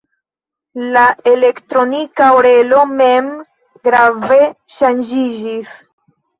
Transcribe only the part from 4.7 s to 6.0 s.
ŝanĝiĝis.